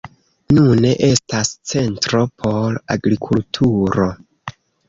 Nune 0.57 0.93
estas 1.07 1.51
centro 1.73 2.23
por 2.39 2.81
agrikulturo. 2.97 4.09